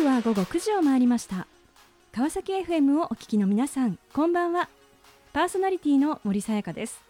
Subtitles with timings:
[0.00, 1.46] 刻は午後9時を回りました。
[2.10, 4.70] 川崎 FM をお聞きの皆さんこんばんは。
[5.34, 7.02] パーソナリティの森さやかです。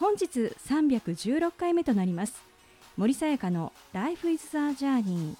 [0.00, 2.42] 本日316回目となります。
[2.96, 5.34] 森さやかの Life is a Journey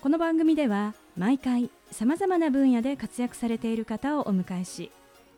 [0.00, 4.92] この番組では毎回さまざまな分野で活躍されている方をお迎えし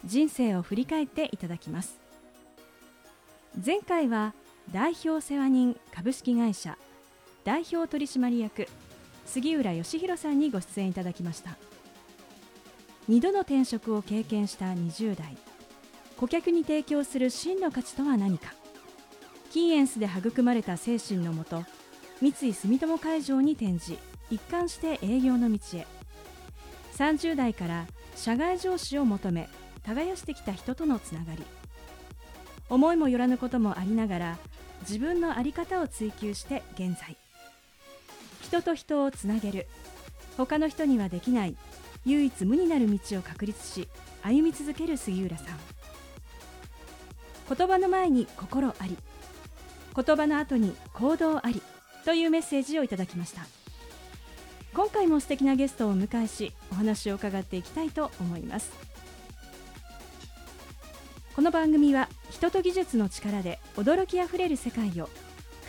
[0.04, 1.98] 人生を振り返っていただきます。
[3.64, 4.34] 前回は
[4.70, 6.76] 代表世話人株式会社
[7.44, 8.68] 代表取締役
[9.32, 11.56] 杉浦義弘さんにご出演いただきました。
[13.08, 15.38] 2度の転職を経験した20代。
[16.18, 18.52] 顧客に提供する真の価値とは何か。
[19.50, 21.64] キーエンスで育まれた精神のもと
[22.20, 23.98] 三井住友海上に転じ
[24.30, 25.86] 一貫して営業の道へ。
[26.98, 29.48] 30代から社外上司を求め
[29.82, 31.42] 耕してきた人とのつながり。
[32.68, 34.38] 思いもよらぬこともありながら
[34.82, 37.16] 自分の在り方を追求して現在。
[38.52, 39.66] 人と人をつなげる。
[40.36, 41.56] 他の人にはできない。
[42.04, 43.88] 唯一無二なる道を確立し
[44.22, 45.46] 歩み続ける杉浦さん。
[47.56, 48.98] 言葉の前に心あり。
[49.96, 51.62] 言葉の後に行動あり。
[52.04, 53.46] というメッセージをいただきました。
[54.74, 58.70] 今回も素敵なゲストをお迎えしお話を伺っていきたいと思います。
[61.34, 65.08] この番組は人と技術の力で驚きあふれる世界を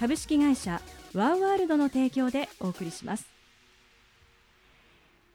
[0.01, 0.81] 株式会社
[1.15, 3.27] ワンワールドの提供でお送りします。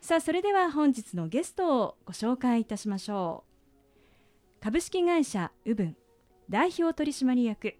[0.00, 3.44] さあそれでは本日のゲストをご紹介いたしましょ
[4.60, 4.62] う。
[4.62, 5.96] 株式会社ウブン
[6.50, 7.74] 代表取締役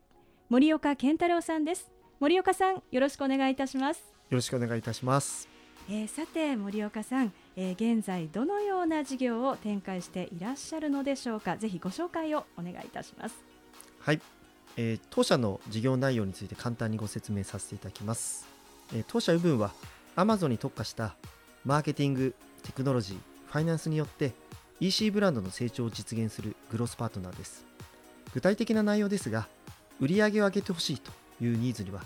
[0.49, 1.91] 森岡健太郎さんです。
[2.21, 4.01] 森岡さんよろしくお願いいたします。
[4.01, 5.49] よろしくお願いいたします。
[5.91, 11.57] えー、さて森岡さん、えー、現在どのような事業を展開していらっしゃるのでしょうか。
[11.57, 13.43] ぜひご紹介をお願いいたします。
[14.01, 14.21] はい、
[14.81, 18.47] えー、当社の事業内容について簡単にご説明させていただきます、
[18.95, 19.73] えー、当社ウブンは
[20.17, 21.17] Amazon に特化した
[21.65, 23.17] マーケティングテクノロジー
[23.49, 24.33] ファイナンスによって
[24.81, 27.65] EC ブランドの成長を実現するグロスパートナーです。
[28.33, 29.49] 具体的な内容ですが
[30.01, 31.11] 売上を上げてほしいと
[31.43, 32.03] いうニーズには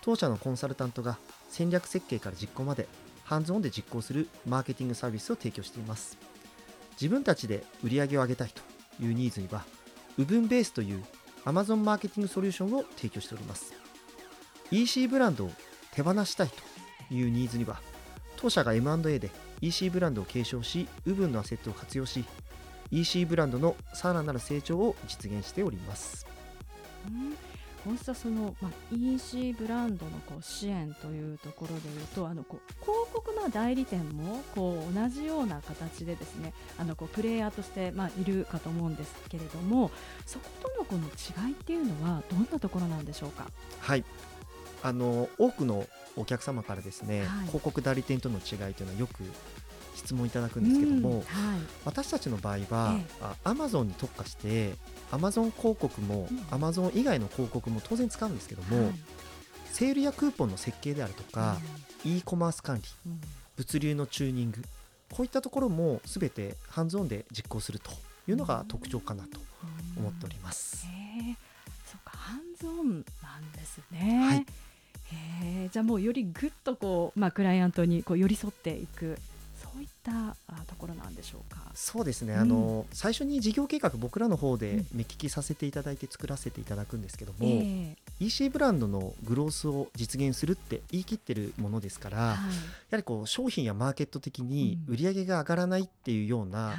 [0.00, 1.18] 当社のコンサルタントが
[1.48, 2.88] 戦略設計から実行まで
[3.24, 6.16] ハンズオンで実行するマーケティングサービスを提供しています。
[7.00, 8.62] 自分たちで売り上げを上げたいと
[9.04, 9.64] いうニーズには
[10.16, 11.04] ウブンベースという
[11.48, 13.72] Amazon マーケティングソリューションを提供しております。
[14.70, 15.50] EC ブランドを
[15.94, 16.48] 手放したい
[17.08, 17.80] というニーズには
[18.36, 19.30] 当社が M&A で
[19.62, 22.22] EC ブランドを継承し部分のアセットを活用し
[22.90, 26.26] EC ブランドのさらなる成長を実現しております、
[27.06, 27.34] うん。
[27.84, 39.90] こうしたその、まあ、EC ブランドのこう支援というところでいうとあのこう広告の代理店もこう同じような形でですねあのこうプレイヤーとして、まあ、いるかと思うんですけれども
[40.26, 41.02] そことのこの
[41.46, 43.46] 違いっていうのはどんなところなんでしょうか？
[43.80, 44.04] はい
[44.82, 45.86] あの多くの
[46.16, 49.24] お客様からですね、はい、広告代理店との違いというのはよく
[49.98, 51.24] 質問いただくんですけども、うんはい、
[51.84, 54.74] 私たちの場合は、ええ、アマゾンに特化して
[55.10, 58.94] アマゾン広告も、アマゾン以外の広告も当然使うんですけども、はい、
[59.72, 61.56] セールやクーポンの設計であるとか、
[62.04, 63.20] うん、e コマース管理、うん、
[63.56, 64.62] 物流のチューニング
[65.10, 67.90] こういったところもすべてハンズオンで実行すると
[68.28, 69.40] いうのが特徴かなと
[69.96, 70.86] 思っております。
[70.86, 71.36] うん、
[71.86, 74.18] そうかハンズオンなんですね。
[74.26, 74.46] はい。
[75.10, 79.18] へじゃあもうよりぐっとこう、まあ、クライアントにこう寄り添っていく
[79.72, 80.36] そういった
[80.66, 81.60] ところなんでしょうか。
[81.74, 92.36] そうですね、うん、あの最初に事業計画僕らの方で目利きさせていただいて作らせていただくんですけども、えー、EC ブランドのグロースを実現するって言い切ってるものですから、はい、や
[92.92, 96.74] はりこう商品やマーケット的に売り上げが上がらないっていうような、うん、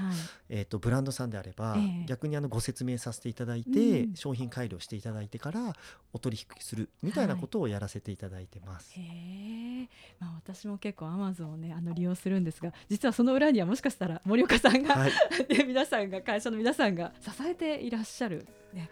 [0.50, 5.76] えーと、ブランドさんであれば、えー、逆にあのご説明させていただいて、うん、商品改良していただいてから
[6.14, 8.94] お取引するみたいなことをやらせていただいてます。
[8.96, 9.90] はい、
[10.20, 15.12] まあ、私も結構アマゾンをねあの利用するんですが実はその裏にはもしかしたら森岡さんが、はい、
[15.54, 18.90] で 皆さんが会社の皆さんが支えていらっしゃる、ね、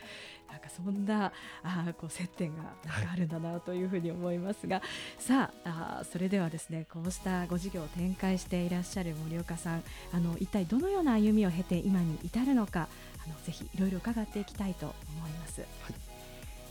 [0.52, 1.32] なんかそんな
[1.64, 4.86] あこう接点がなんかあるんだなというふうに思いますが、はい、
[5.18, 12.90] さああそれではですねこうしたご事業を展開していらっしゃる森岡さんあの一体どのような歩みを経て今に至るのか
[13.26, 14.88] あのぜひいろいろ伺っていきたいと
[15.18, 15.62] 思います。
[15.62, 16.08] はい。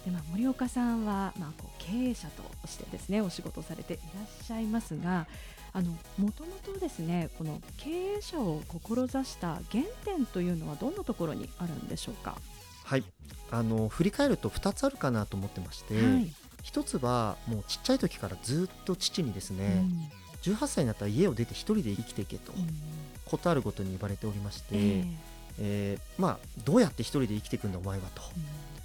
[0.04, 5.26] でまあ、森岡さんは、まあ、こう経営者としてですねお仕事されていらっしゃいますが
[5.76, 12.38] あのもともとですねこの経営者を志した原点というのはどんなところにあるんでしょうか？
[12.84, 13.04] はい。
[13.50, 16.32] あの振り返ると2つあるかなと思ってまして、はい、
[16.64, 19.84] 1つはもうちっちゃい時からずっと父にですね、
[20.46, 22.66] うん、18歳になったら家を出て1人で生きていけと、うん、
[23.26, 25.14] ことあるごとに言われておりまして、えー、
[25.58, 28.22] えー、まあ、どうやって1人で生きていくんだお前はと。
[28.34, 28.75] うん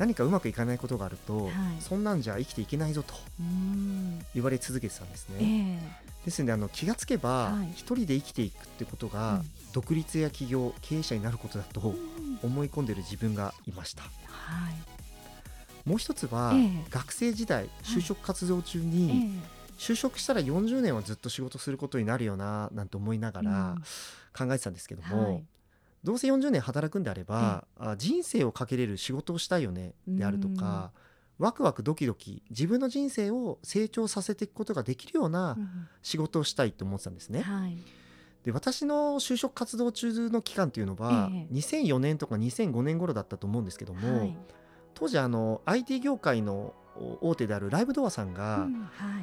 [0.00, 3.12] 何かうまくいかないことがあると、はい、そんなんじゃ生きていけないぞと
[4.34, 5.78] 言われ続けてたんですね。
[6.24, 7.72] ですのであの気がつけばはい。
[7.72, 9.50] 一人で生きていくってことが、うん。
[9.72, 12.38] 独立や起業経営者になることだとうん。
[12.42, 14.02] 思い込んでる自分がいました。
[14.02, 14.08] は
[14.70, 15.88] い。
[15.88, 16.70] もう一つは、ええ。
[16.88, 23.76] 学生時代就職活動中えに、え就職したら40年はずっと仕事することになるよななんて思いながら
[24.36, 25.44] 考えてたんですけども、はい
[26.02, 30.92] どうせ40年働くんであれば、あ人生をかけれる仕事をしたいよねであるとか、
[31.38, 37.42] ワクワクドキドキ自分の人生を成長させていくことができるようなうん仕事をしたいと思ってたんですね。
[37.42, 37.76] はい。
[38.44, 41.54] で私の就職活動中の期間っていうのは、ええ。
[41.54, 44.36] 2004年とか2005年頃だったと思うんですけども、はい。
[44.94, 46.74] 当時あの IT 業界の
[47.20, 48.66] 大手であるライブドアさんが、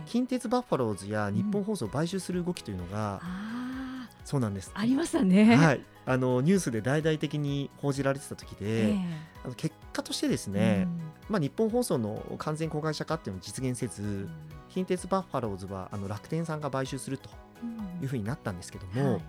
[0.05, 4.71] 近鉄バッファローズや日本放送を買収する動きというのが、あそうなんです。
[4.75, 5.55] ーありましたね。
[5.55, 8.97] はい、あのニュースで大々的に報じられてた時で、ええ。
[9.45, 10.99] あの結果としてですうね、ん。
[11.29, 14.27] まあ、日本放送の完全子会社化っていうのを実現せず
[14.69, 17.29] 近鉄バッファローズはあの楽天さんが買収すると
[17.63, 18.03] うん。
[18.03, 19.21] いうふうになったんですけども、はい。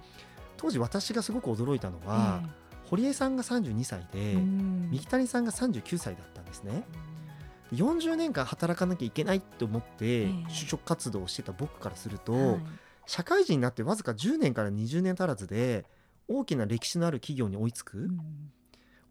[0.57, 2.43] 当時私がすごく驚いたのは、
[2.91, 6.83] 堀江さんが32歳で、三木谷さんが39歳だったんですね。
[7.73, 12.61] 40年間働かなきゃいけないって思ってえ就職活動をしてた僕からすると、はい。
[13.07, 15.87] 社会人になってわずか10年から20年足らずで
[16.29, 18.21] 大きな歴史のある企業に追いつく、うん。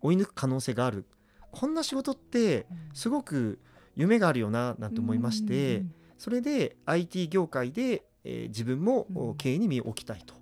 [0.02, 1.06] 追い抜く可能性がある。
[1.52, 3.60] こんな仕事ってすごく
[3.96, 9.36] 夢があるよななんて思いまして、うんそれで IT 業界で、えー自分もうん。
[9.36, 10.34] 経営に身を置きたいと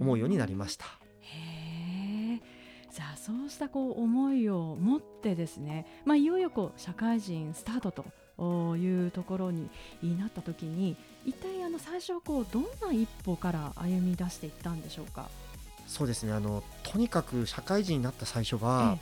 [0.00, 0.86] 思うようになりました。
[0.86, 0.88] へ
[2.98, 7.92] えじゃあそうしたこう思いを持ってですね、まあ、いよいよこう社会人スタート
[8.36, 9.70] というところに
[10.02, 15.28] なった時に一体あの最初はこうどんな一歩から歩み出していったんでしょうか？
[15.86, 18.98] そうですねあのとにかく社会人になった最初は、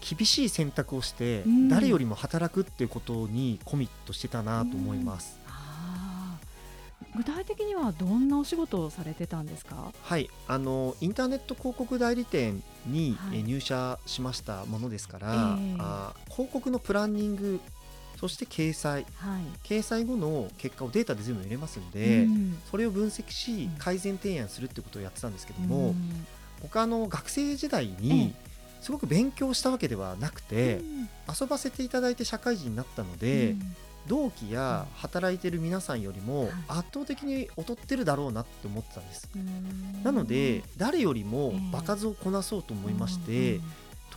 [0.00, 5.37] 厳しい選択をして、うん誰よりも働くっていうことにコミットしてたなと思います。
[7.18, 9.92] 具体的にはどんなお仕事をされてたんですか？
[10.00, 15.76] はい、あのインターネット広告代理店に、入社しましたものですから、ええ。
[15.80, 17.60] あ広告のプランニング
[18.20, 19.04] そして掲載。
[19.16, 19.42] はい。
[19.64, 22.58] 掲載後の結果をデータで全部入れますんで、うん。
[22.70, 23.78] それを分析しうん。
[23.78, 26.26] 改善提案するってことをやってたんですけどうも、ん。
[26.62, 28.32] 僕はあの学生時代に
[28.80, 30.80] すごく勉強したわけではなくて、
[31.28, 33.76] 遊ばせていただいて社会人になったので、うん
[34.08, 36.52] 同期や働いてる皆さんよりもはい。
[36.68, 39.28] 圧倒的に劣ってるだろうなって思ってたんです。
[39.34, 40.02] うん。
[40.02, 41.72] なので誰よりもええ。
[41.72, 43.62] 場数をこなそうと思いまして、うん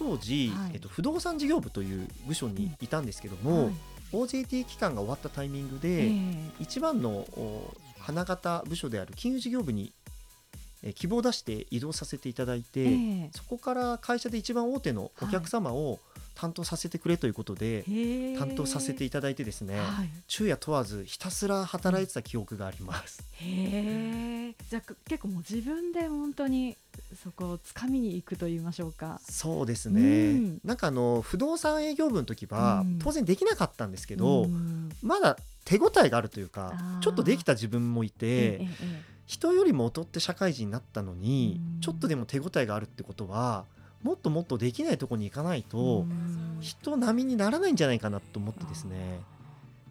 [0.01, 0.71] 当時、はい。
[0.73, 3.73] えっと、不動産事業部という部署にいたんですけども、はい。
[4.13, 9.93] OJT 期間が終わったタイミングえで、え一番のお花形部署である金融事業部に、
[10.83, 12.93] えー希望を出して移動させていただいて、え
[13.25, 13.29] え。
[13.31, 15.99] そこから会社で一番大手のお客様を
[16.41, 17.85] 担当させてくれということで、
[18.39, 20.09] 担当させていただいてですね、はい。
[20.27, 23.23] 昼夜問わずひたすら働いてた記憶があります。
[23.33, 24.55] へえ。
[24.67, 26.75] じゃあく結構もう自分で本当に
[27.23, 29.21] そこを掴みに行くと言いましょうか。
[29.23, 30.05] そうですね、う
[30.37, 30.61] ん。
[30.65, 32.97] なんかあの不動産営業部の時はうん。
[32.97, 34.89] 当然できなかったんですけど、うん。
[35.03, 39.01] まだ手応えがあるというかちょっとできた自分もいて、ええええ。
[39.27, 41.81] 人よりも劣って社会人になったのに、うん。
[41.81, 43.65] ちょっとでも手応えがあるってことは
[44.03, 46.57] もっともっとできないとこに行かないと、うん。
[46.59, 49.21] 人並みにならないんじゃないかなと思ってですね。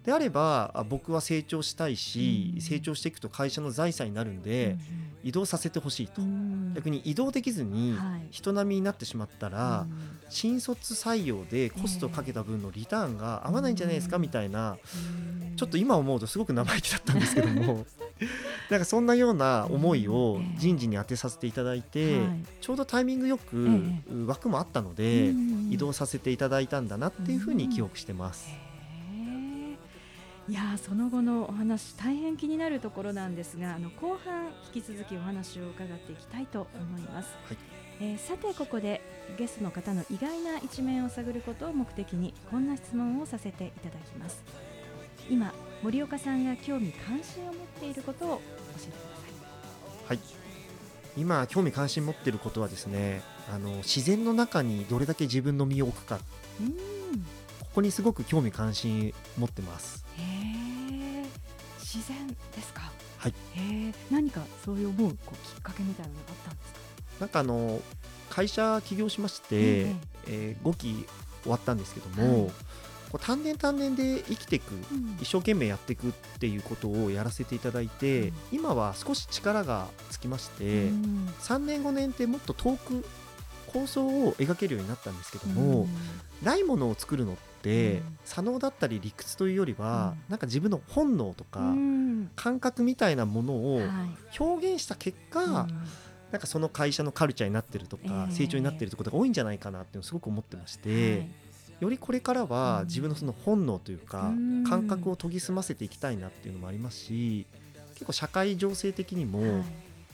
[0.04, 2.60] であればあ僕は成長したいし、うん。
[2.60, 4.76] 成長していくと会社の財産になるんで、
[5.22, 6.74] 移動させてほしいと、うん。
[6.74, 8.26] 逆に移動できずにはい。
[8.30, 10.18] 人並みになってしまったら、うん。
[10.28, 15.56] 新卒採用でコストかけた分のリターンが合わないんじゃないですかうんみたいなうん。
[15.56, 17.86] ちょっと今思うとすごく生意気だったんですけども
[18.70, 22.28] なんかそんなような思いを人事に当てさせていただいて、はい。
[22.60, 28.50] ちょうどタイミングよくえ枠もあったので、うん移動させていただいたんだなっていうふうに記憶してます。
[30.48, 37.58] いやーその後のお話大変気になるところなんですがあの後半引き続きお話を伺っていきたいと思います、はい。
[38.00, 39.00] えーさてここで
[39.38, 44.42] ゲストの方の意外な一面を探ることを目的にこんな質問をさせていただきます
[45.30, 48.92] 今森岡さんが興味関心を持っていることを教えてくださ
[50.04, 50.06] い。
[50.08, 50.18] はい。
[51.16, 53.22] 今興味関心持ってることはですね
[53.52, 56.18] あの自然の中にどれだけ自分の身を置くか。
[56.60, 56.68] うん。
[57.60, 60.04] ここにすごく興味関心持ってます。
[60.18, 61.24] へえ
[61.78, 62.90] 自然ですか？
[63.18, 63.34] はい。
[64.10, 66.80] 何かそういう思うこうきっかけみたいなのがあったんですか？
[67.20, 67.80] なんかあの
[68.28, 69.96] 会社起業しまして、ええ。
[70.26, 71.06] えー5期
[71.42, 72.52] 終わったんですけども、はい
[73.10, 75.18] こう単年単年で生きていく、うん。
[75.20, 78.34] 一生懸命やっていくっていうことをやらせていただいて、うん。
[78.52, 81.28] 今は少し力がつきまして、うん。
[81.40, 83.04] 3年5年ってもっと遠く
[83.66, 85.88] 構想を描けるようになったんですけども、
[86.42, 88.18] ないものを作るのって、うん。
[88.24, 90.30] 左脳だったり理屈というよりは、うん。
[90.30, 91.58] なんか自分の本能とか、
[92.36, 93.88] 感覚みたいなものをはい。
[94.38, 95.50] 表現した結果、うん。
[96.30, 98.32] なんかその会社のカルチャーになってるとか、ええ。
[98.32, 101.49] 成長になってるってことが多いんじゃないかなってすごく思ってまして、はい
[101.80, 102.86] よりこれからはうん。
[102.86, 104.64] 自分のその本能というか、うん。
[104.64, 107.46] 感覚を研ぎ澄ませていきたいなっていうのもありますし
[107.94, 109.62] 結構社会情勢的にも、やっ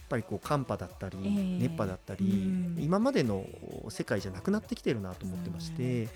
[0.09, 1.59] ぱりこう寒波だったり、ええ。
[1.69, 2.77] 熱波だったり、うん。
[2.81, 3.45] 今までの
[3.89, 6.09] 世界じゃなくなってきてるなと思ってまして、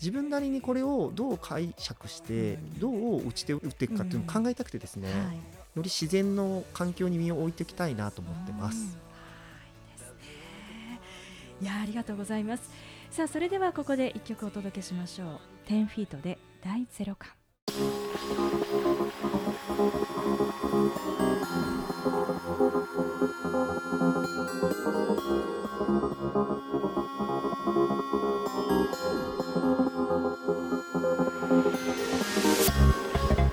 [0.00, 2.78] 自分なりにこれをどう解釈して、うん。
[2.78, 5.36] どう打ち手を打っていくかっていうのを考えたくてですね、はい。
[5.36, 5.42] よ
[5.76, 8.98] り自然の環境に身を置いていきたいなと思ってます。
[11.62, 11.64] い。
[11.64, 12.70] やありがとうございます
[13.14, 15.28] さあそれではここで一曲お届けしましょう。
[15.68, 17.30] 10フィートで第ゼロ感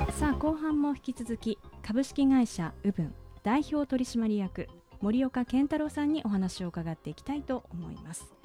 [0.09, 3.13] さあ後半も引き続き株式会社ウブン
[3.43, 4.67] 代表取締役
[5.01, 8.40] 森岡健太郎さんにお話を伺っていきたいと思います、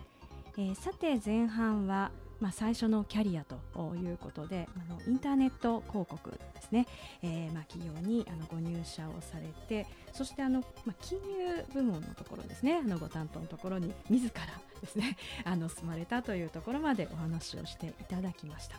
[0.58, 2.10] えーさて前半は
[2.40, 3.56] まあ、最初のキャリアと
[3.96, 6.86] いうことであのインターネット広告ですね、
[7.22, 14.42] えーまあ、企業にあのご入社をされてそしてあの、まあ、金融部門のところですねあのご担当のところに自ら
[14.80, 18.76] ですね あの住まれたというところまでお話をしていただきました。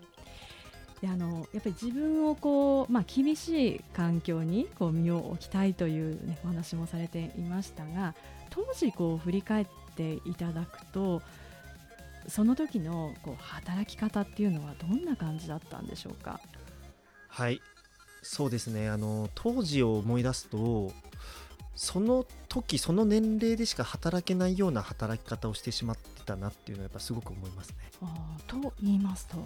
[1.01, 8.15] であのやっぱり自分をこう、まあ、厳しい環境にこう身を置きたいという、ね、お話もされていましたが
[8.50, 11.22] 当時こう振り返っていただくと
[12.27, 16.39] その時のこう働き方っていうのはどんな感じだったんでしょうか？
[17.29, 17.62] はい。
[18.22, 18.89] そうですね。
[18.89, 20.91] あの当時を思い出すと
[21.75, 27.75] その時その年齢でしか働けないような働き方をしてしまってたなっていうのはやっぱすごく思いますね。
[28.48, 29.38] と言いますと、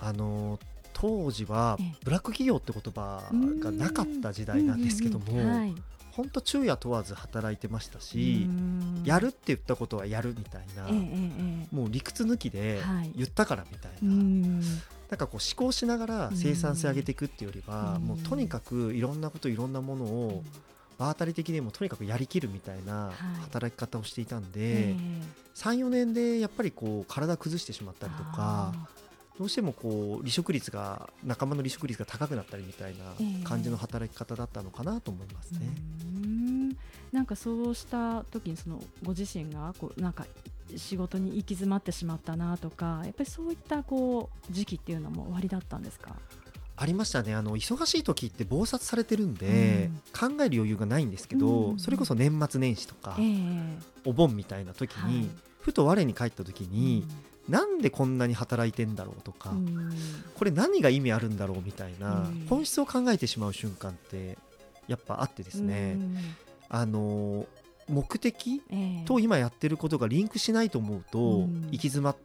[0.00, 0.60] あの
[0.92, 1.96] 当時はええ。
[2.04, 3.28] ブラック企業って言葉
[3.60, 5.24] がなかった時代なんですけども、
[6.18, 8.48] 本当昼夜問わず働いてましたし、
[9.04, 14.60] やるって言ったことはやるみたいな、えもう理屈抜きではい言ったからみたいな、うん。
[14.60, 14.66] な
[15.14, 18.02] んかこう思考しながら生産性上げていくっていうよりは、うん。
[18.02, 20.42] もうとにかくいろんなこといろんなものを
[20.98, 23.42] 場当たり的にもとにかくやりきるみたいなはい。
[23.42, 24.96] 働き方をしていたんえで、
[25.54, 28.88] 34年でやっぱりこう体崩してしまったりとかあ
[29.38, 33.42] どうしてもこう離職率が仲間の離職率が高くなったりみたいええ。
[33.42, 35.68] な感じの働き方だったのかなと思いますーね。
[36.24, 36.76] うん。
[37.12, 40.26] なんかそうした時にそのご自身がこうなんか
[40.76, 46.16] 仕事に行き詰まってしまったなとかやっぱりそういったこう時期っていうのも終わりだったんですか？
[46.80, 47.34] ありましたね。
[47.34, 51.78] あの忙しい時って忙殺されてるんで、考える余裕がないんですけど、うん。
[51.80, 53.78] それこそ年末年始とか、ええ。
[54.04, 55.28] お盆みたいな時に、はい。
[55.60, 57.04] ふと我に返った時に、
[57.48, 59.90] なんでこんなに働いてんだろうとか、うん。
[60.36, 62.46] これ何が意味あるんだろうみたいな、うん。
[62.48, 64.36] 本質を考えてしまう瞬間って
[64.86, 66.16] やっぱあってですね、うん。
[66.68, 67.46] あの
[67.88, 69.04] 目的ええ。
[69.06, 71.62] と今やってることがリンクしないと思うと、うん。
[71.70, 72.16] 行き詰まっ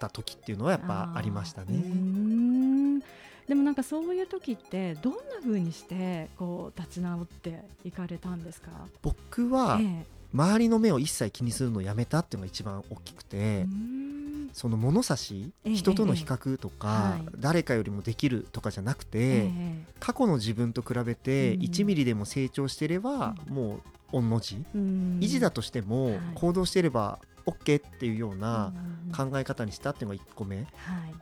[0.00, 1.76] た時っていうのはやっぱありましたね。
[1.76, 2.98] ん。
[3.00, 8.70] でもなんかそういう時ってどんな風にしてこう立ち直っていかれたんですか？
[9.02, 14.21] 僕はえ周りの目を一切気にするのをやめたっていうのが一番大きくて、えうん
[14.52, 17.26] その物差し、ええ人との比較とか、はい。
[17.38, 21.62] 誰かよりもできるとかじゃなくて、ええ過去の自分と比べてうん。
[21.62, 23.80] 1ミリでも成長してれば、もう
[24.12, 25.18] 御の字、うん。
[25.20, 26.18] 維持だとしてもはい。
[26.34, 28.72] 行動してれば OK っていうような
[29.06, 30.56] うん考え方にしたっていうのが1個目。
[30.56, 30.66] はい。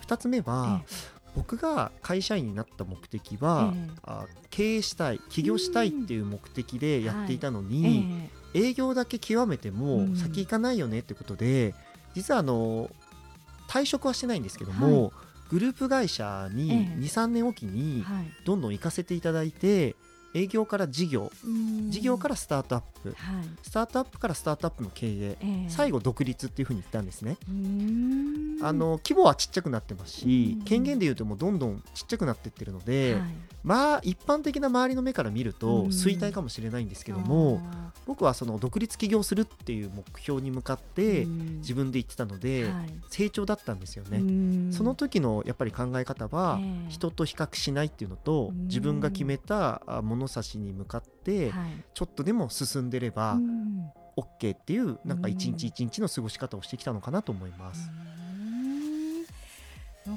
[0.07, 0.83] 2つ目は、
[1.37, 3.91] 僕が会社員になった目的は、ええ。
[4.03, 8.61] あ経営したい起業したいっていう目的でやっていたのえに、え。
[8.69, 10.17] 営業だけ極めてもうん。
[10.17, 11.75] 先行かないよねってことで、
[12.15, 12.91] 実はあの
[13.71, 15.11] 退職はしてないんですけども、は
[15.51, 17.01] グループ会社にええ。
[17.01, 18.27] 23年おきにはい。
[18.45, 19.95] どんどん行かせていただいて
[20.35, 21.91] 営業から事業うん。
[21.91, 23.15] 事業からスタートアップ。
[23.17, 23.45] はい。
[23.63, 25.37] スタートアップからスタートアップの経営。
[25.41, 25.67] ええ。
[25.69, 27.37] 最後独立っていうふうに言ったんですね。
[27.49, 28.59] うん。
[28.63, 30.65] あの規模はちっちゃくなってますしうん。
[30.65, 33.23] 権限でいうともうどんどんちっちゃくなってってるので、はい。
[33.63, 35.59] まあ一般的な周りの目から見るうん。
[35.59, 37.61] と衰退かもしれないんですけども、
[38.07, 42.95] 僕はその独立起業するっていう目標に向かって自分で言ってたので、はい。
[43.09, 44.19] 成長だったんですよね。
[44.19, 44.73] うん。
[44.73, 46.91] その時のやっぱり考え方は、ええ。
[46.91, 48.67] 人と比較しないっていうのと、うん。
[48.67, 51.71] 自分が決めたあ物差しに向かって、はい。
[51.95, 53.91] ちょっとでも進んでればうん。
[54.17, 55.33] OK っていうなんかうん。
[55.33, 57.91] 一日一日の過ごし方をしてきたのかなと思います。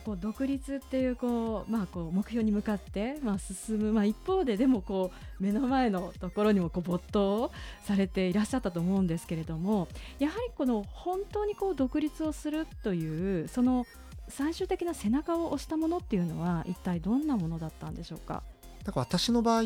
[0.06, 7.52] こう独立っていうこう、まあ、こう目標に向かって、まあ、進む、まあ、一方ででもこう目の前のところにもこう没頭
[7.84, 9.88] されていらっしゃったと思うんですけれども
[10.20, 13.86] やはりこの本当にこう独立をするというその
[14.30, 18.42] 最終的な背中を押したものっていうのは一体どんなものだったんでしょうか？
[18.84, 19.64] だから私の場合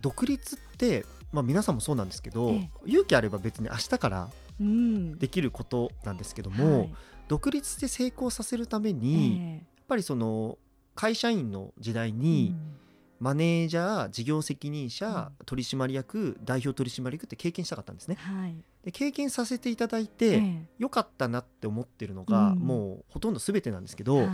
[0.00, 2.70] 独立って、まあ、皆さんもそうなんですけど、ええ。
[2.86, 4.28] 勇気あれば別に明日から
[4.60, 5.18] うん。
[5.18, 6.94] できることなんですけども、はい。
[7.28, 10.58] 独立して成功させるために、やっえぱりその
[10.94, 12.76] 会社員の時代えに、うん。
[13.20, 18.16] マネージャー事業責任者、取締役代表取締役って経験したかったんですね。
[18.16, 18.56] はい。
[18.84, 20.66] で経験させていただいて、ええ。
[20.80, 22.58] 良かったなって思ってるのが、うん。
[22.58, 24.26] もうほとんど全てなんですけど、はい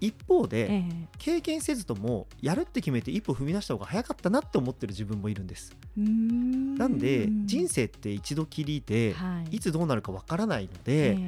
[0.00, 1.08] 一方で、ええ。
[1.18, 5.76] 経験せずともやるって決めて一歩踏み出した方が早かったなって思ってる自分もいるんです。
[5.96, 6.74] うーん。
[6.76, 9.56] なんでうん人生って一度きりで、はい。
[9.56, 11.18] いつどうなるかわからないのえで、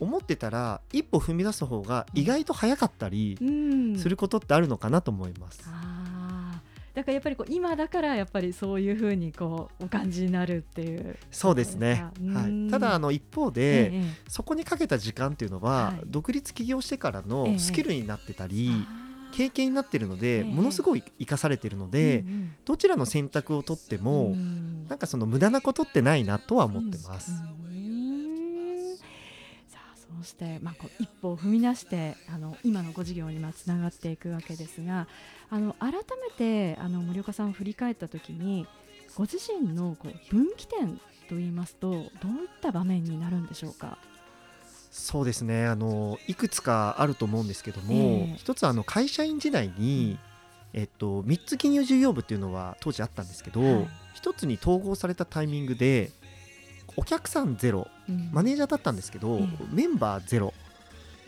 [0.00, 3.36] 思ってたら一歩踏み出す方が意外と早かったり
[3.98, 5.60] することってあるのかなと思います。
[5.66, 5.97] あー
[6.94, 12.04] だからやっぱりこう今だからやっぱりそういうふうにこうお感じになるっていうそうですね。
[12.20, 14.02] うんはい、ただあの一方えで、ええ。
[14.28, 16.00] そこにかけた時間っていうのは、はい。
[16.06, 17.28] 独立起業してからええ。
[17.28, 19.36] のスキルになってたり、あー。
[19.36, 20.44] 経験になってるので、ええ。
[20.44, 22.52] ものすごい生かされてるので、うんうん。
[22.64, 24.86] どちらの選択を取っても、うん。
[24.88, 27.32] なんかその無駄なことってないなとは思ってます。
[27.52, 27.67] うん
[30.08, 35.06] そうして、まあ、こう一歩を踏み出してあの今のご事業にまあつながっていくわけですが
[35.50, 36.00] あの改め
[36.36, 38.66] てあの森岡さんを振り返った時に
[39.14, 42.08] ご自身のこう分岐点といいますとどういっ
[42.60, 43.98] た場面になるんでしょうか？
[44.90, 45.66] そうですね。
[45.66, 48.36] あのいくつかあると思うんですけども、ええ。
[48.36, 50.18] 一つあの会社員時代に、
[50.72, 53.88] えっと、3つ金融事業部っていうのは当時あったんですけど、はい。
[54.14, 56.10] 一つに統合されたタイミングで
[56.98, 58.28] お客さんゼロうん。
[58.32, 60.52] マネージャーだったんですけど、ええメンバーゼロ。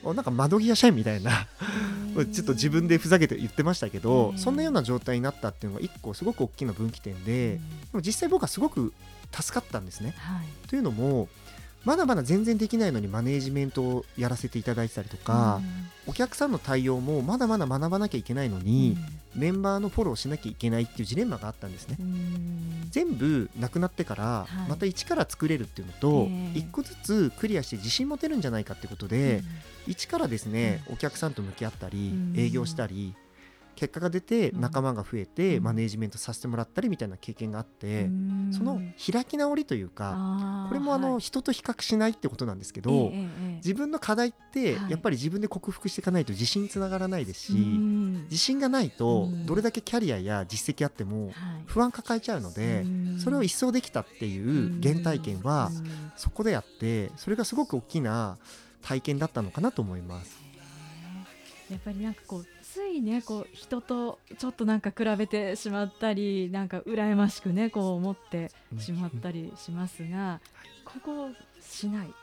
[0.02, 1.46] なんか窓際社員みたいな
[2.32, 7.60] ちょっと自分でふざけて言ってましたけど、ええそんなような状態になったっていうのが一個すごく大きな分岐点で、で
[7.92, 8.92] も実際僕はすごく
[9.30, 10.14] 助かったんですね。
[10.18, 10.46] はい。
[10.68, 11.28] というのも
[11.84, 15.60] まだまだ全然できないのにマネージメントをやらせていただいてたりとか、
[16.06, 18.98] お客さんの対応もまだまだ学ばなきゃいけないのに、
[19.34, 21.96] メンバーのフォローしなきゃいけないっていうジレンマがあったんですね。
[22.90, 24.68] 全部なくなってからはい。
[24.68, 26.58] また一から作れるっていうのと、ええ。
[26.58, 29.42] 一個ずつクリアして自信持てるんじゃないかってことで、
[29.86, 33.14] 一からですね、お客さんと向き合ったり、うん営業したり
[33.80, 34.60] 結果が出てうん。
[34.60, 35.64] 仲間が増えて、うん。
[35.64, 38.50] マネージメントさせてもらったりみたいな経験があって、うん。
[38.52, 38.78] その
[39.10, 41.20] 開き直りというか、これもあの、はい。
[41.20, 43.10] 人と比較しないってことなんですけど、
[43.56, 44.90] 自分の課題ってはい。
[44.90, 48.24] やっぱり自分で克服していかないと自信につながらないですし、うん。
[48.24, 49.46] 自信がないとうん。
[49.46, 51.34] どれだけキャリアや実績あってもはい。
[51.64, 53.18] 不安抱えちゃうので、うん。
[53.18, 56.12] それを一掃できたっていう原体験はうん。
[56.16, 58.36] そこであってそれがすごく大きな
[58.82, 60.38] 体験だったのかなと思います。
[61.70, 70.40] やっぱりなんかこうついねこう人とちょっとなんか比べてしまったりなんか羨ましくねこう思ってしまったりしますが、
[70.84, 71.28] ここ
[71.60, 72.14] しない。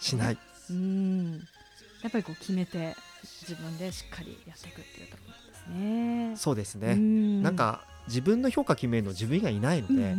[0.00, 0.38] しない
[0.70, 1.32] うん。
[2.02, 2.94] やっぱりこう決めて
[3.42, 6.36] 自分でしっかりやっていくっていうところですね。
[6.36, 10.14] そうですね、ねなんか自分の評価決めるの自分以外いないので、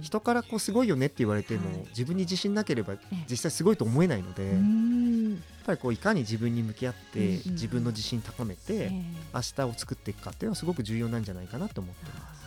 [0.00, 1.86] 人からこうすごいよねって言われても、はい。
[1.90, 3.24] 自分に自信なければええ。
[3.30, 9.02] 実際すごいと思えないので、うやっんぱりこういかに自分に向き合って、自分の自信高めて、ええ。
[9.34, 12.42] 明日を作っていくかっていうのはすごく重要なんじゃないかなと思ってます。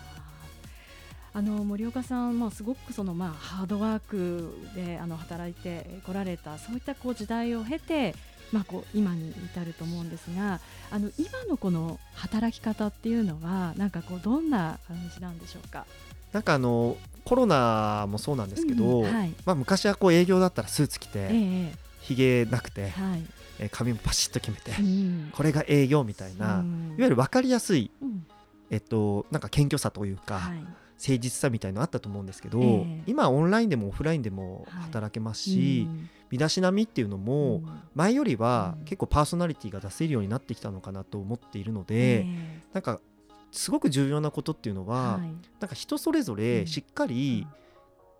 [1.34, 8.16] あの森岡さん、まあ、すごくその、まあ、ハードワークであの働いてこられたそういったこう時代を経て、
[8.56, 15.86] まあ、こう今に至ると思うんですがあの今のこの働き方っていうのはなんかこうどんな感じなんでしょうか？
[16.32, 19.34] なんかあのコロナもそうなんですけど、うんはい。
[19.46, 23.24] まあ、昔はこう営業だったらスーツ着えてえひげなくて、はい。
[23.60, 26.96] えー髪もパシッと決めて、うんこれが営業みたいな、うん。
[26.98, 28.26] いわゆる分かりやすい、うん。
[28.70, 30.66] えっと、なんか謙虚さというか、はい
[30.98, 33.04] 誠実さみたいのあったと思うんですけど、ええ。
[33.06, 36.10] 今はオンラインでもオフラインでも働けますし、うん。
[36.32, 37.68] 身だしなみっていうのも、うん。
[37.94, 38.86] 前よりはうん。
[38.86, 43.00] 結構パーソナリティが出せるようになってきたのかなと思っているのえで、えなんか
[43.52, 45.22] すごく重要なことっていうのは、はい。
[45.60, 46.40] なんか人それぞうん。
[46.40, 47.46] れしっかり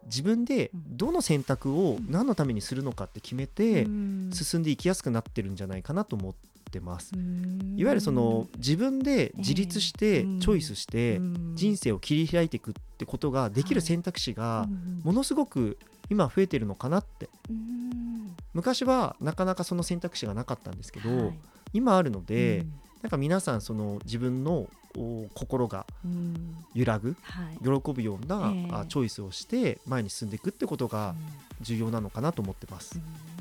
[0.06, 0.98] 自分でうん。
[0.98, 4.30] どの選択を何のためにするのかって決めてうん。
[4.34, 7.12] 進んでいきやすくなってるんじゃないかなと思ってます。
[7.16, 7.76] うん。
[7.78, 10.40] いわゆるその自分で自立してうん。
[10.40, 11.56] チョイスしてうん。
[11.56, 15.78] 人生を切り開いていくってことができる選択肢がうんものすごく
[16.10, 17.30] 今増えてるのかなって。
[17.50, 18.36] うん。
[18.54, 21.40] 昔はなかなかその選択肢がなかったんですけど、はい。
[21.74, 22.74] 今あるので、うん。
[23.04, 26.56] なんか皆さんその自分のお心がうん。
[26.74, 27.58] 揺らぐはい。
[27.64, 28.68] 喜ぶような、ええ。
[28.72, 31.16] あチョイスをして前に進んでいくってことが
[31.62, 33.00] 重要なのかなと思ってます。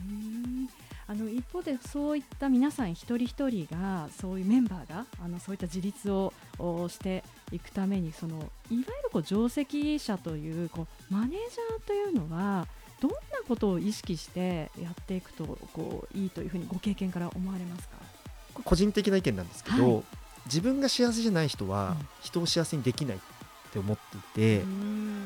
[0.08, 0.33] うん
[1.06, 12.66] あの一方でそういった皆さん一人一人がそういうメンバーがあのそういった自立をおしていくためにそのいわゆるこう上席者というこうマネージャーというのは
[13.00, 17.96] どんなことを意識してやっていくとこういいというふうにご経験から思われますか？
[18.64, 20.04] 個人的な意見なんですけど、はい。
[20.46, 22.06] 自分が幸せじゃない人はうん。
[22.22, 23.20] 人を幸せにできないっ
[23.72, 24.20] て思ってい
[24.60, 24.64] て、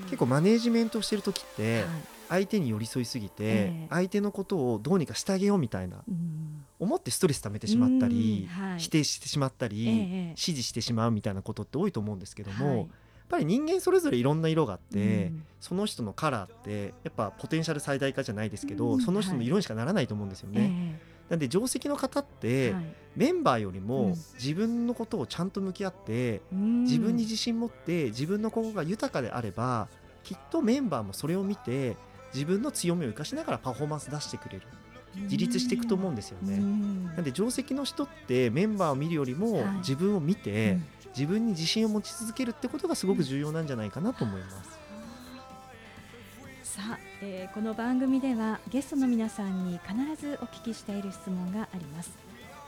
[0.06, 1.84] 結構マネージメントをしてる時って
[2.28, 3.86] 相手に寄り添いすぎて、ええ。
[3.90, 6.64] 相手のことをどうにかしてあげようみたいなうん。
[6.78, 12.78] 思ってストレス溜めてしまったり、否定してしまったり、ええ指示してしまうみたいなことって多いと思うんですけども、はい。
[12.78, 12.86] やっ
[13.28, 15.44] ぱり人間それぞれいろんな色があって、うん。
[15.60, 19.00] その人のカラーってやっぱポテンシャル最大化じゃないですけど、うん。
[19.00, 21.00] その人の色にしかならないと思うんですよね。
[21.04, 22.84] えなんで定石の方っえて、はい。
[23.16, 23.86] メンバーよりうん。
[23.86, 26.82] も自分のことをちゃんと向き合って、うん。
[26.84, 29.88] 自分に自信持って自分の心が豊かであれば
[30.22, 31.96] きっとメンバーもそれを見て
[32.34, 34.62] 自分の強みを生かしながらパフォーマンス出してくれる。
[35.14, 36.54] 自立していくと思うんですよね。
[36.54, 37.04] うん。
[37.06, 39.76] なんで定石の人ってメンバーを見るよりもはい。
[39.78, 40.84] 自分を見て、うん。
[41.16, 44.78] 自分に自信を持ち続けるってことがすごく重要なんじゃないかなと思います。
[46.62, 52.10] さあ、えーこの番組ではゲストの皆さんに必ずお聞きしている質問があります。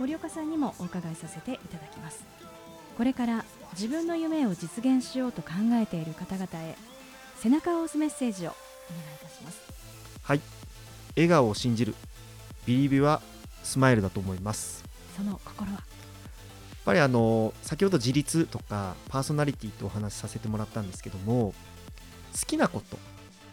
[0.01, 2.25] 森岡さんにもお伺いさせていただきます。
[2.97, 3.45] これから
[3.75, 6.77] 自分の夢を実現しようと考えている方々へ
[7.37, 8.53] 背中を押すメッセージを
[8.91, 9.61] お願いいたします。
[10.23, 10.41] はい。
[11.17, 11.95] 笑顔を信じる。
[12.67, 13.23] ビリビは
[13.63, 14.85] スマイルだと思います。
[15.17, 15.73] その心は？
[15.73, 15.83] やっ
[16.85, 21.53] ぱりあの先ほど自立とかパーソナリティとお話しさせてもらったんですけども
[22.33, 22.99] 好きなこと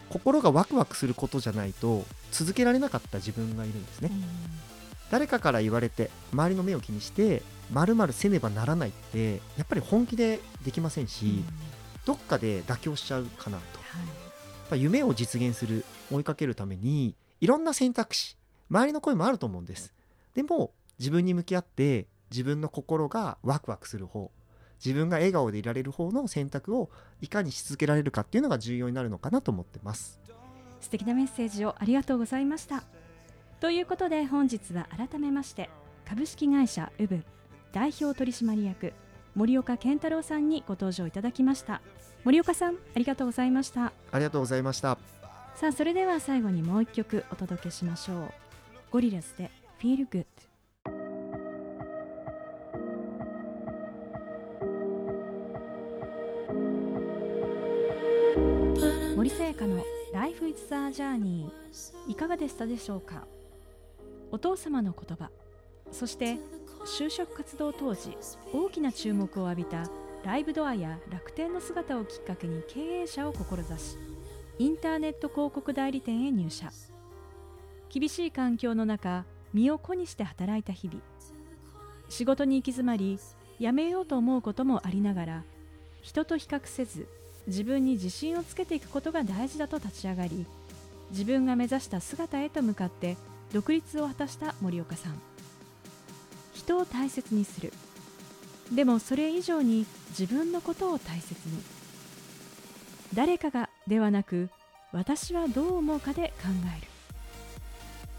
[0.08, 4.10] 心がワクワクすることじゃないと続けられなかった自分がいるんですね、
[5.10, 11.44] 誰かから言われて周りの目を気にしてまるまるせねばならないってやっぱり本気でできませんし、うん。
[12.06, 13.78] どっかで妥協しちゃうかなと。
[13.78, 13.84] は
[14.24, 14.27] い
[14.68, 18.36] ぱ夢を実現する追いかけるためにいろんな選択肢
[18.70, 19.94] 周りの声もあると思うんです。
[20.34, 24.30] でも自分に向き合って自分の心がワクワクする方
[24.84, 30.20] 自分が笑顔でいられる方の選択をいかにし続けられるかっていうのが重要になるのかなと思ってます。
[30.80, 32.84] 素敵なメッセージをありがとうございました。
[33.60, 35.68] ということで本日は改めまして
[36.04, 37.24] 株式会社ウブン
[37.72, 38.92] 代表取締役
[39.38, 41.80] 森岡健太郎さんにご登場いただきました。
[42.24, 43.92] 森岡さんありがとうございました。
[44.10, 44.98] ありがとうございました。
[45.54, 48.32] さあそれでは最後にもう一曲お届けしましょう。
[48.90, 50.26] ゴリラズで Feel Good
[59.14, 61.48] 森さやかの Life is a Journey
[62.08, 63.24] いかがでしたでしょうか？
[64.32, 65.30] お父様の言葉。
[65.92, 66.38] そして
[66.88, 68.16] 就職活動当時
[68.52, 69.84] 大きな注目を浴びた
[70.24, 73.98] ライブドアや楽天の姿をきっかけに経営者を志し
[74.58, 76.70] インターネット広告代理店へ入社。
[77.90, 81.00] 厳しい環境の中身を粉にして働いた日々。
[82.08, 83.18] 仕事に行き詰まり
[83.60, 85.44] 辞めようと思うこともありながら
[86.00, 87.06] 人と比較せず
[87.46, 90.46] 自分に自信をつけていくことが大事だと立ち上がり
[91.10, 93.16] 自分が目指した姿へと向かって
[93.52, 95.37] 独立を果たした森岡さん。
[96.68, 97.72] 人を大切にする。
[98.70, 101.62] でもそれ以上に自分のことを大切に。
[103.14, 104.50] 誰かがではなく
[104.92, 106.86] 私はどう思うかで考える。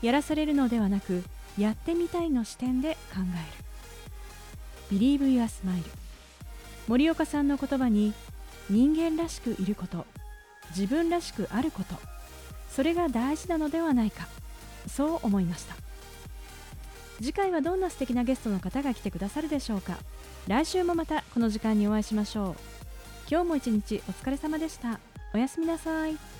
[0.01, 1.23] やらされるのではなく
[1.59, 3.19] やってみたいの視点で考
[4.91, 4.97] える。
[4.97, 5.83] Believe Your Smile
[6.87, 8.13] 森岡さんの言葉に
[8.67, 10.07] 人間らしくいること
[10.75, 11.93] 自分らしくあること
[12.71, 14.27] それが大事なのではないか
[14.87, 15.88] そう思いました。
[17.21, 19.97] 次回はどんな素敵なゲストの方が来てくださるでしょうか。
[20.47, 22.55] 来週もまたこの時間にお会いしましょう。
[23.29, 24.99] 今日も一日お疲れ様でした。
[25.33, 26.38] おやすみなさい。